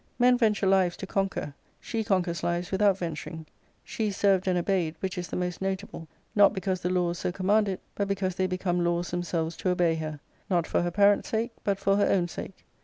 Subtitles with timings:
[0.17, 3.45] Men venture lives to conquer; she conquers lives without ven^ taring.
[3.83, 7.31] She is served and obeyed, which is the most notable, not because the laws so
[7.31, 10.19] conunand it, but because they be come laws themselves to obey her,
[10.49, 12.65] notfor her parents' sake, but for her own sake.